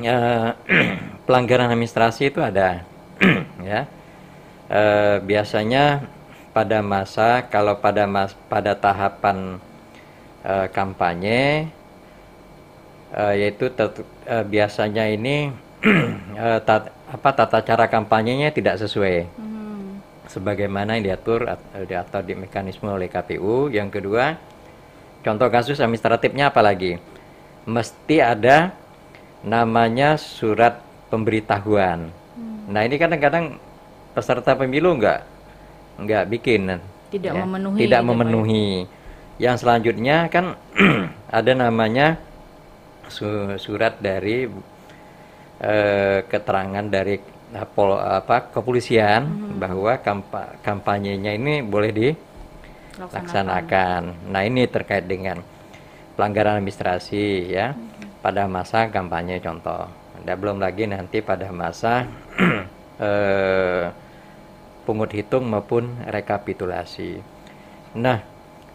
ya 0.00 0.16
pelanggaran 1.28 1.68
administrasi 1.68 2.32
itu 2.32 2.40
ada, 2.40 2.80
ya. 3.60 3.84
E, 4.72 4.82
biasanya 5.20 6.08
pada 6.56 6.80
masa 6.80 7.44
kalau 7.44 7.76
pada 7.76 8.08
mas 8.08 8.32
pada 8.48 8.72
tahapan 8.72 9.60
e, 10.40 10.54
kampanye, 10.72 11.68
e, 13.12 13.22
yaitu 13.36 13.68
biasanya 14.48 15.12
ini 15.12 15.52
tat, 16.64 16.88
apa 16.88 17.30
tata 17.36 17.60
cara 17.60 17.84
kampanyenya 17.84 18.48
tidak 18.48 18.80
sesuai. 18.80 19.28
Hmm 19.28 19.49
sebagaimana 20.30 20.94
yang 20.94 21.10
diatur 21.10 21.50
atau 21.50 22.20
di 22.22 22.38
mekanisme 22.38 22.86
oleh 22.86 23.10
KPU. 23.10 23.66
Yang 23.66 23.98
kedua, 23.98 24.38
contoh 25.26 25.50
kasus 25.50 25.82
administratifnya 25.82 26.54
apalagi? 26.54 27.02
Mesti 27.66 28.22
ada 28.22 28.70
namanya 29.42 30.14
surat 30.14 30.78
pemberitahuan. 31.10 32.14
Hmm. 32.38 32.70
Nah 32.70 32.86
ini 32.86 32.94
kadang-kadang 32.94 33.58
peserta 34.14 34.54
pemilu 34.54 34.94
nggak 35.02 35.20
nggak 36.00 36.24
bikin, 36.32 36.80
tidak 37.10 37.32
ya, 37.36 37.42
memenuhi, 37.44 37.78
tidak 37.84 38.00
gitu, 38.00 38.06
ya? 38.06 38.10
memenuhi. 38.14 38.68
Yang 39.40 39.56
selanjutnya 39.66 40.16
kan 40.30 40.56
ada 41.38 41.52
namanya 41.52 42.16
surat 43.58 43.98
dari 43.98 44.46
eh, 45.60 46.18
keterangan 46.24 46.86
dari 46.86 47.18
Nah, 47.50 47.66
pol, 47.66 47.98
apa 47.98 48.54
kepolisian 48.54 49.26
hmm. 49.26 49.58
bahwa 49.58 49.98
kampa, 49.98 50.54
kampanyenya 50.62 51.34
ini 51.34 51.66
boleh 51.66 51.90
dilaksanakan. 51.90 54.30
Nah, 54.30 54.46
ini 54.46 54.70
terkait 54.70 55.10
dengan 55.10 55.42
pelanggaran 56.14 56.62
administrasi 56.62 57.50
ya 57.50 57.74
hmm. 57.74 58.22
pada 58.22 58.46
masa 58.46 58.86
kampanye 58.86 59.42
contoh. 59.42 59.90
Dan 60.22 60.38
belum 60.38 60.62
lagi 60.62 60.86
nanti 60.86 61.26
pada 61.26 61.50
masa 61.50 62.06
eh, 63.02 63.90
pungut 64.86 65.10
hitung 65.10 65.50
maupun 65.50 66.06
rekapitulasi. 66.06 67.18
Nah, 67.98 68.22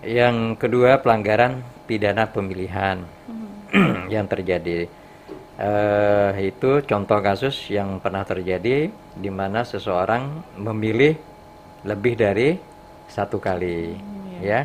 yang 0.03 0.59
kedua 0.59 0.99
pelanggaran 0.99 1.63
pidana 1.87 2.27
pemilihan 2.27 3.07
hmm. 3.07 4.09
yang 4.13 4.27
terjadi 4.27 5.04
uh, 5.59 6.31
itu 6.39 6.83
contoh 6.83 7.19
kasus 7.23 7.55
yang 7.71 7.99
pernah 7.99 8.27
terjadi 8.27 8.91
di 9.15 9.29
mana 9.31 9.63
seseorang 9.63 10.43
memilih 10.59 11.15
lebih 11.85 12.17
dari 12.17 12.57
satu 13.07 13.37
kali 13.37 13.95
hmm, 13.95 14.41
ya. 14.41 14.41
ya 14.41 14.59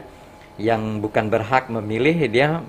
yang 0.61 1.01
bukan 1.01 1.33
berhak 1.33 1.73
memilih 1.73 2.17
dia 2.29 2.61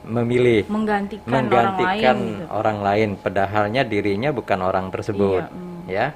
memilih 0.00 0.64
menggantikan, 0.66 1.28
menggantikan 1.28 2.16
orang 2.16 2.16
lain, 2.16 2.40
gitu. 2.40 2.44
orang 2.50 2.78
lain 2.80 3.08
padahalnya 3.20 3.82
dirinya 3.84 4.30
bukan 4.32 4.58
orang 4.64 4.86
tersebut 4.88 5.44
iya, 5.44 5.52
mm. 5.52 5.80
ya 5.86 6.06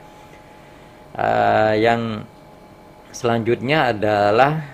uh, 1.21 1.75
yang 1.77 2.01
selanjutnya 3.12 3.93
adalah 3.93 4.64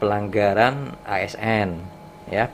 pelanggaran 0.00 0.96
ASN 1.04 1.76
ya 2.32 2.48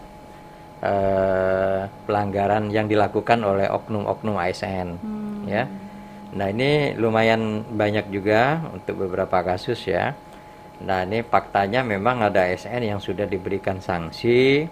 eh, 0.85 1.83
pelanggaran 2.05 2.69
yang 2.69 2.87
dilakukan 2.87 3.41
oleh 3.41 3.67
oknum-oknum 3.73 4.37
ASN 4.37 4.89
hmm. 5.01 5.43
ya 5.49 5.65
nah 6.35 6.51
ini 6.51 6.99
lumayan 6.99 7.63
banyak 7.63 8.11
juga 8.11 8.59
untuk 8.75 9.07
beberapa 9.07 9.41
kasus 9.41 9.81
ya 9.89 10.13
nah 10.83 11.07
ini 11.07 11.23
faktanya 11.25 11.87
memang 11.87 12.27
ada 12.27 12.45
ASN 12.45 12.83
yang 12.83 13.01
sudah 13.01 13.25
diberikan 13.25 13.79
sanksi 13.79 14.67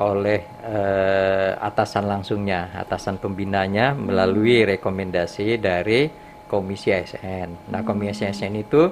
oleh 0.00 0.40
eh, 0.64 1.50
atasan 1.60 2.08
langsungnya 2.08 2.72
atasan 2.74 3.20
pembinanya 3.20 3.92
hmm. 3.92 4.00
melalui 4.10 4.64
rekomendasi 4.64 5.60
dari 5.60 6.08
komisi 6.48 6.90
ASN 6.90 7.70
nah 7.70 7.84
komisi 7.84 8.24
hmm. 8.24 8.30
ASN 8.32 8.54
itu 8.56 8.82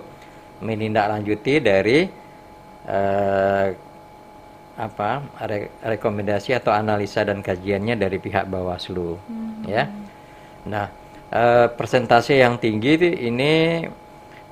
menindaklanjuti 0.58 1.54
dari 1.62 1.98
eh, 2.84 3.66
apa 4.78 5.26
re 5.50 5.74
rekomendasi 5.82 6.54
atau 6.54 6.70
analisa 6.70 7.26
dan 7.26 7.42
kajiannya 7.42 7.98
dari 7.98 8.22
pihak 8.22 8.46
Bawaslu 8.46 9.18
hmm. 9.18 9.66
ya. 9.66 9.90
Nah, 10.70 10.86
e, 11.34 11.66
persentase 11.74 12.38
yang 12.38 12.62
tinggi 12.62 12.94
ini 13.26 13.82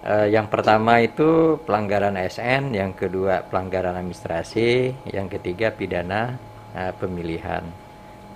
e, 0.03 0.15
yang 0.35 0.51
pertama 0.51 0.99
itu 0.99 1.63
pelanggaran 1.63 2.19
ASN, 2.19 2.75
yang 2.75 2.91
kedua 2.99 3.47
pelanggaran 3.47 3.95
administrasi, 3.95 4.91
yang 5.15 5.31
ketiga 5.31 5.71
pidana 5.71 6.35
e, 6.75 6.91
pemilihan. 6.99 7.63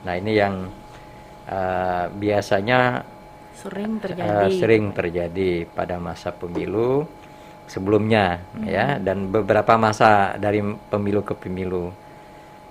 Nah, 0.07 0.15
ini 0.15 0.33
yang 0.39 0.71
e, 1.51 1.61
biasanya 2.15 3.03
sering 3.51 3.99
terjadi 3.99 4.47
e, 4.47 4.57
sering 4.63 4.85
terjadi 4.95 5.51
pada 5.67 5.99
masa 5.99 6.31
pemilu 6.31 7.03
sebelumnya 7.71 8.43
hmm. 8.59 8.67
ya 8.67 8.99
dan 8.99 9.31
beberapa 9.31 9.79
masa 9.79 10.35
dari 10.35 10.59
pemilu 10.91 11.23
ke 11.23 11.39
pemilu. 11.39 11.95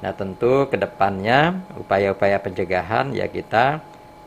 Nah 0.04 0.12
tentu 0.12 0.68
ke 0.68 0.76
depannya 0.76 1.64
upaya-upaya 1.80 2.44
pencegahan 2.44 3.16
ya 3.16 3.32
kita 3.32 3.80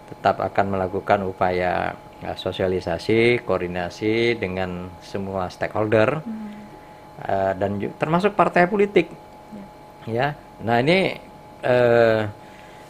tetap 0.09 0.41
akan 0.41 0.77
melakukan 0.77 1.29
upaya 1.29 1.93
ya, 2.25 2.33
sosialisasi, 2.33 3.45
koordinasi 3.45 4.41
dengan 4.41 4.89
semua 5.05 5.53
stakeholder 5.53 6.25
hmm. 6.25 6.49
uh, 7.29 7.53
dan 7.53 7.77
termasuk 8.01 8.33
partai 8.33 8.65
politik 8.65 9.13
ya. 9.53 9.65
ya. 10.09 10.27
Nah 10.65 10.81
ini 10.81 11.21
uh, 11.65 12.21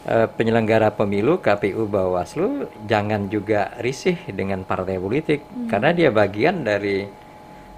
uh, 0.07 0.27
penyelenggara 0.39 0.91
pemilu 0.95 1.39
KPU 1.43 1.87
Bawaslu 1.87 2.67
jangan 2.87 3.27
juga 3.27 3.75
risih 3.79 4.19
dengan 4.31 4.63
partai 4.63 4.99
politik 4.99 5.43
hmm. 5.43 5.67
karena 5.67 5.89
dia 5.91 6.09
bagian 6.11 6.63
dari 6.63 7.22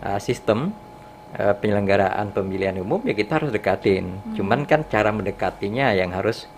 uh, 0.04 0.20
sistem 0.20 0.74
uh, 1.38 1.54
penyelenggaraan 1.56 2.32
pemilihan 2.32 2.76
umum 2.82 3.04
ya 3.06 3.14
kita 3.14 3.40
harus 3.40 3.52
dekatin. 3.52 4.20
Hmm. 4.20 4.36
Cuman 4.36 4.64
kan 4.68 4.84
cara 4.88 5.12
mendekatinya 5.16 5.94
yang 5.96 6.12
harus 6.12 6.50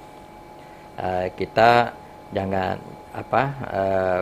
uh, 0.97 1.29
kita 1.33 1.93
jangan 2.33 2.79
apa 3.13 3.43
uh, 3.69 4.21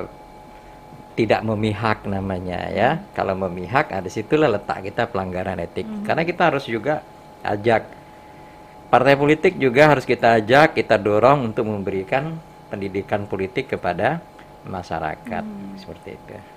tidak 1.15 1.41
memihak 1.47 2.03
namanya 2.07 2.59
ya. 2.71 2.89
Hmm. 2.99 3.03
Kalau 3.15 3.35
memihak 3.47 3.91
ada 3.91 4.07
situlah 4.11 4.51
letak 4.51 4.83
kita 4.83 5.07
pelanggaran 5.07 5.59
etik. 5.63 5.87
Hmm. 5.87 6.03
Karena 6.03 6.23
kita 6.27 6.51
harus 6.51 6.67
juga 6.67 7.03
ajak 7.45 8.05
partai 8.89 9.19
politik 9.19 9.59
juga 9.59 9.91
harus 9.91 10.07
kita 10.07 10.39
ajak, 10.39 10.77
kita 10.77 10.95
dorong 10.95 11.51
untuk 11.51 11.67
memberikan 11.67 12.37
pendidikan 12.71 13.27
politik 13.27 13.75
kepada 13.75 14.23
masyarakat 14.65 15.43
hmm. 15.43 15.75
seperti 15.77 16.09
itu. 16.15 16.54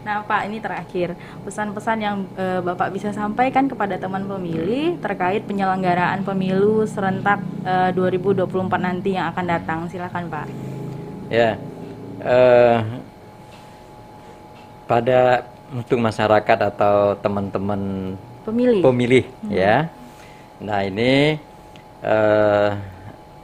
Nah, 0.00 0.24
Pak, 0.24 0.48
ini 0.48 0.58
terakhir 0.64 1.12
pesan-pesan 1.44 1.98
yang 2.00 2.16
e, 2.32 2.64
Bapak 2.64 2.88
bisa 2.88 3.12
sampaikan 3.12 3.68
kepada 3.68 4.00
teman 4.00 4.24
pemilih 4.24 4.96
terkait 4.96 5.44
penyelenggaraan 5.44 6.24
pemilu 6.24 6.88
serentak 6.88 7.44
e, 7.60 7.92
2024 7.92 8.48
nanti 8.80 9.16
yang 9.20 9.28
akan 9.28 9.44
datang. 9.44 9.78
Silakan, 9.92 10.32
Pak. 10.32 10.46
Ya, 11.28 11.60
e, 12.24 12.38
pada 14.88 15.44
untuk 15.70 16.00
masyarakat 16.00 16.58
atau 16.74 17.14
teman-teman 17.20 18.14
pemilih, 18.42 18.82
pemilih, 18.82 19.24
hmm. 19.44 19.52
ya. 19.52 19.76
Nah, 20.64 20.80
ini 20.82 21.36
e, 22.00 22.16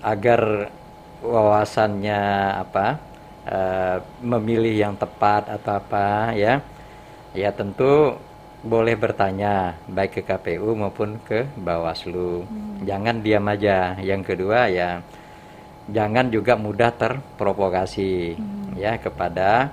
agar 0.00 0.72
wawasannya 1.20 2.22
apa? 2.64 3.15
Uh, 3.46 4.02
memilih 4.20 4.74
yang 4.74 4.94
tepat 4.98 5.48
atau 5.48 5.78
apa 5.78 6.34
ya 6.36 6.60
ya 7.32 7.50
tentu 7.54 8.18
boleh 8.66 8.98
bertanya 8.98 9.78
baik 9.86 10.20
ke 10.20 10.22
KPU 10.26 10.74
maupun 10.74 11.22
ke 11.22 11.46
Bawaslu 11.54 12.42
hmm. 12.42 12.82
jangan 12.82 13.22
diam 13.22 13.46
aja 13.46 13.94
yang 14.02 14.26
kedua 14.26 14.66
ya 14.66 15.00
jangan 15.86 16.26
juga 16.34 16.58
mudah 16.58 16.90
terprovokasi 16.94 18.34
hmm. 18.34 18.74
ya 18.74 18.98
kepada 18.98 19.70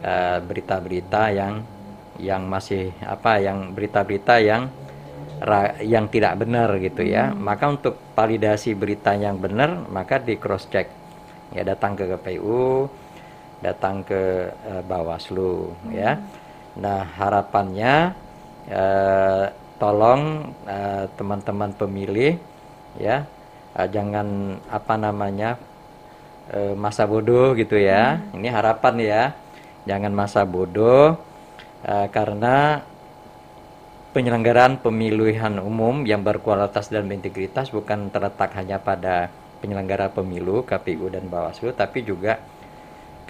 eh, 0.00 0.38
berita-berita 0.40 1.22
uh, 1.28 1.32
yang 1.36 1.54
yang 2.20 2.42
masih 2.48 2.92
apa 3.04 3.40
yang 3.40 3.72
berita-berita 3.72 4.40
yang 4.44 4.68
yang 5.80 6.04
tidak 6.12 6.36
benar 6.36 6.68
gitu 6.76 7.00
ya. 7.00 7.32
Hmm. 7.32 7.40
Maka 7.40 7.64
untuk 7.72 7.96
validasi 8.12 8.76
berita 8.76 9.16
yang 9.16 9.40
benar 9.40 9.88
maka 9.88 10.20
di 10.20 10.36
cross 10.36 10.68
check. 10.68 10.88
Ya 11.50 11.66
datang 11.66 11.98
ke 11.98 12.06
KPU, 12.06 12.86
datang 13.60 14.02
ke 14.04 14.52
uh, 14.66 14.82
Bawaslu 14.84 15.72
hmm. 15.72 15.92
ya. 15.92 16.20
Nah, 16.80 17.04
harapannya 17.04 18.16
uh, 18.72 19.44
tolong 19.76 20.52
uh, 20.68 21.04
teman-teman 21.16 21.72
pemilih 21.72 22.36
ya 23.00 23.24
uh, 23.76 23.88
jangan 23.88 24.58
apa 24.68 24.94
namanya 24.96 25.56
uh, 26.52 26.74
masa 26.76 27.04
bodoh 27.04 27.52
gitu 27.56 27.76
ya. 27.76 28.18
Hmm. 28.18 28.40
Ini 28.40 28.48
harapan 28.50 28.94
ya. 29.00 29.22
Jangan 29.88 30.12
masa 30.12 30.44
bodoh 30.44 31.16
uh, 31.84 32.06
karena 32.12 32.84
penyelenggaraan 34.10 34.82
pemilihan 34.82 35.54
umum 35.62 36.02
yang 36.02 36.26
berkualitas 36.26 36.90
dan 36.90 37.06
berintegritas 37.06 37.70
bukan 37.70 38.10
terletak 38.10 38.50
hanya 38.58 38.82
pada 38.82 39.30
penyelenggara 39.62 40.10
pemilu 40.10 40.66
KPU 40.66 41.06
dan 41.14 41.30
Bawaslu 41.30 41.70
tapi 41.70 42.02
juga 42.02 42.42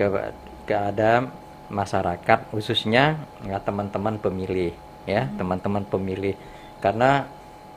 ke 0.01 0.09
keadaan 0.65 1.29
masyarakat 1.69 2.49
khususnya 2.49 3.21
ya 3.45 3.61
teman-teman 3.61 4.17
pemilih 4.17 4.73
ya 5.05 5.29
hmm. 5.29 5.37
teman-teman 5.37 5.85
hmm. 5.85 5.93
pemilih 5.93 6.35
karena 6.81 7.29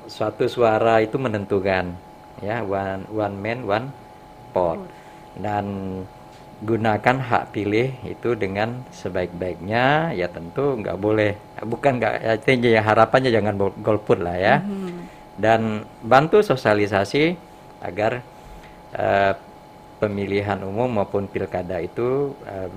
suatu 0.07 0.47
suara 0.47 1.03
itu 1.03 1.19
menentukan 1.19 1.91
ya 2.39 2.63
one 2.63 3.03
one 3.11 3.35
man 3.35 3.59
one 3.67 3.87
vote 4.55 4.87
dan 5.35 5.65
gunakan 6.63 7.17
hak 7.19 7.51
pilih 7.51 7.91
itu 8.07 8.39
dengan 8.39 8.87
sebaik-baiknya 8.95 10.15
ya 10.15 10.31
tentu 10.31 10.79
nggak 10.79 10.95
boleh 10.95 11.35
bukan 11.59 11.99
nggak 11.99 12.15
ya, 12.23 12.79
ya 12.79 12.81
harapannya 12.87 13.35
jangan 13.35 13.59
golput 13.83 14.23
lah 14.23 14.39
ya 14.39 14.55
mm-hmm. 14.63 14.99
dan 15.43 15.83
bantu 15.99 16.39
sosialisasi 16.39 17.35
agar 17.83 18.23
uh, 18.95 19.35
pemilihan 20.03 20.59
umum 20.67 20.99
maupun 20.99 21.31
pilkada 21.31 21.79
itu 21.79 22.35
uh, 22.43 22.67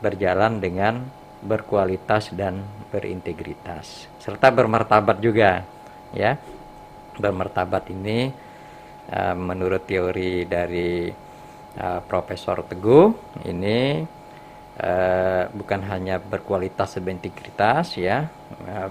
berjalan 0.00 0.56
dengan 0.56 1.04
berkualitas 1.44 2.32
dan 2.32 2.64
berintegritas. 2.88 4.08
Serta 4.16 4.48
bermartabat 4.48 5.20
juga 5.20 5.60
ya. 6.16 6.40
Bermartabat 7.20 7.92
ini 7.92 8.32
uh, 9.12 9.36
menurut 9.36 9.84
teori 9.84 10.48
dari 10.48 11.12
uh, 11.76 12.00
Profesor 12.08 12.64
Teguh 12.64 13.12
ini 13.44 14.08
bukan 15.54 15.86
hanya 15.86 16.18
berkualitas 16.18 16.98
dan 16.98 17.14
integritas 17.14 17.94
ya. 17.94 18.26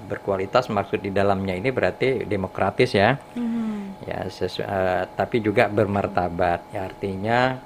Berkualitas 0.07 0.71
maksud 0.71 1.03
di 1.03 1.11
dalamnya 1.11 1.59
ini 1.59 1.75
berarti 1.75 2.23
demokratis 2.23 2.95
ya. 2.95 3.19
Mm-hmm. 3.35 3.62
Ya 4.03 4.27
sesu- 4.29 4.65
uh, 4.65 5.07
tapi 5.15 5.39
juga 5.39 5.67
bermartabat. 5.71 6.59
Ya 6.75 6.87
artinya 6.87 7.59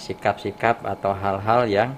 sikap-sikap 0.00 0.82
uh, 0.84 0.96
atau 0.96 1.12
hal-hal 1.12 1.68
yang 1.68 1.90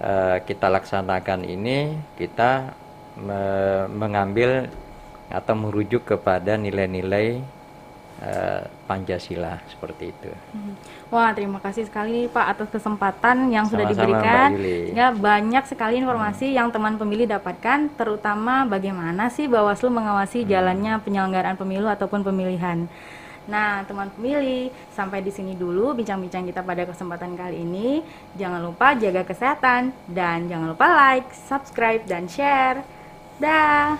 uh, 0.00 0.38
kita 0.44 0.68
laksanakan 0.68 1.48
ini 1.48 1.96
kita 2.20 2.76
me- 3.16 3.88
mengambil 3.90 4.68
atau 5.26 5.54
merujuk 5.58 6.06
kepada 6.06 6.54
nilai-nilai 6.54 7.42
uh, 8.22 8.62
Pancasila 8.86 9.58
seperti 9.66 10.14
itu. 10.14 10.30
Hmm. 10.54 10.74
Wah, 11.10 11.34
terima 11.34 11.58
kasih 11.58 11.86
sekali 11.86 12.30
Pak 12.30 12.46
atas 12.56 12.68
kesempatan 12.70 13.50
yang 13.50 13.66
Sama-sama, 13.66 13.72
sudah 13.72 13.86
diberikan. 13.90 14.48
Ya, 14.94 15.08
banyak 15.12 15.64
sekali 15.66 15.98
informasi 16.00 16.52
hmm. 16.52 16.56
yang 16.56 16.68
teman 16.70 16.96
pemilih 16.96 17.26
dapatkan, 17.26 17.92
terutama 17.98 18.64
bagaimana 18.64 19.28
sih 19.28 19.50
Bawaslu 19.50 19.90
mengawasi 19.90 20.44
hmm. 20.44 20.48
jalannya 20.48 20.92
penyelenggaraan 21.02 21.58
pemilu 21.58 21.90
ataupun 21.90 22.22
pemilihan. 22.22 22.88
Nah, 23.46 23.86
teman 23.86 24.10
pemilih, 24.10 24.74
sampai 24.90 25.22
di 25.22 25.30
sini 25.30 25.54
dulu 25.54 25.94
bincang-bincang 25.94 26.50
kita 26.50 26.66
pada 26.66 26.82
kesempatan 26.82 27.38
kali 27.38 27.62
ini. 27.62 28.02
Jangan 28.34 28.58
lupa 28.58 28.98
jaga 28.98 29.22
kesehatan 29.22 29.94
dan 30.10 30.50
jangan 30.50 30.74
lupa 30.74 30.86
like, 30.90 31.30
subscribe 31.30 32.02
dan 32.10 32.26
share. 32.26 32.82
Dah. 33.38 33.94